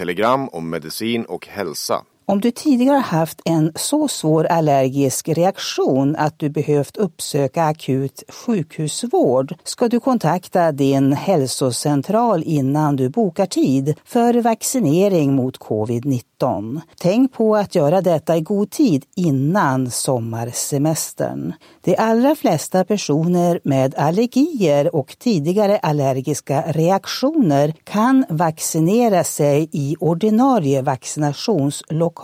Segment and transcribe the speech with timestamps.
[0.00, 2.04] telegram om medicin och hälsa.
[2.30, 9.54] Om du tidigare haft en så svår allergisk reaktion att du behövt uppsöka akut sjukhusvård
[9.64, 16.80] ska du kontakta din hälsocentral innan du bokar tid för vaccinering mot covid-19.
[17.00, 21.52] Tänk på att göra detta i god tid innan sommarsemestern.
[21.84, 30.82] De allra flesta personer med allergier och tidigare allergiska reaktioner kan vaccinera sig i ordinarie
[30.82, 32.19] vaccinationslokaler,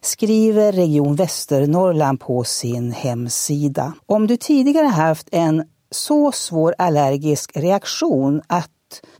[0.00, 3.92] skriver Region Västernorrland på sin hemsida.
[4.06, 8.70] Om du tidigare haft en så svår allergisk reaktion att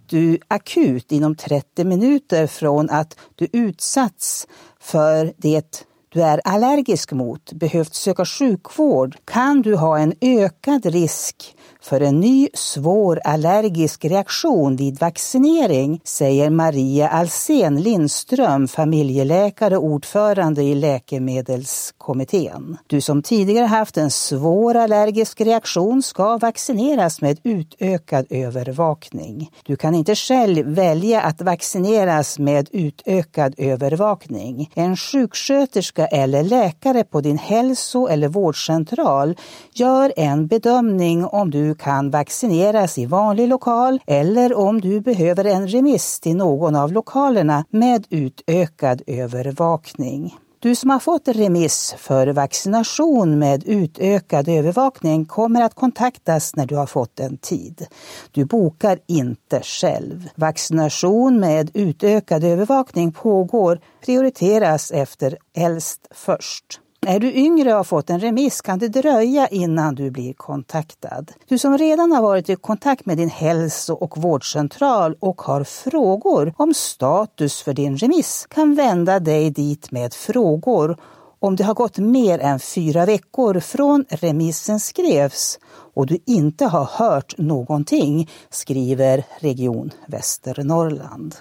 [0.07, 4.47] du akut inom 30 minuter från att du utsatts
[4.81, 11.57] för det du är allergisk mot behövt söka sjukvård kan du ha en ökad risk
[11.85, 20.63] för en ny svår allergisk reaktion vid vaccinering, säger Maria Alsen Lindström, familjeläkare och ordförande
[20.63, 22.77] i Läkemedelskommittén.
[22.87, 29.51] Du som tidigare haft en svår allergisk reaktion ska vaccineras med utökad övervakning.
[29.65, 34.71] Du kan inte själv välja att vaccineras med utökad övervakning.
[34.75, 39.37] En sjuksköterska eller läkare på din hälso eller vårdcentral
[39.73, 45.45] gör en bedömning om du du kan vaccineras i vanlig lokal eller om du behöver
[45.45, 50.35] en remiss till någon av lokalerna med utökad övervakning.
[50.59, 56.77] Du som har fått remiss för vaccination med utökad övervakning kommer att kontaktas när du
[56.77, 57.87] har fått en tid.
[58.33, 60.29] Du bokar inte själv.
[60.35, 66.81] Vaccination med utökad övervakning pågår, prioriteras efter äldst först.
[67.07, 71.33] Är du yngre och har fått en remiss kan det dröja innan du blir kontaktad.
[71.49, 76.55] Du som redan har varit i kontakt med din hälso och vårdcentral och har frågor
[76.57, 80.97] om status för din remiss kan vända dig dit med frågor
[81.39, 85.59] om det har gått mer än fyra veckor från remissen skrevs
[85.95, 91.35] och du inte har hört någonting, skriver Region Västernorrland.